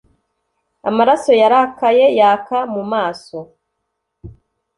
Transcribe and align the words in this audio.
Amaraso 0.89 1.31
yarakaye 1.41 2.05
yaka 2.19 2.57
mu 2.73 2.83
maso 2.91 3.37